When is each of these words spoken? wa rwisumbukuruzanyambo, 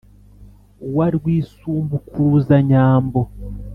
wa 0.95 1.07
rwisumbukuruzanyambo, 1.15 3.21